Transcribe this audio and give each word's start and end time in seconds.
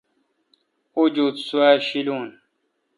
اوجوت 0.95 1.35
سوا 1.47 1.69
شی 1.87 2.01
لو۔ 2.07 2.17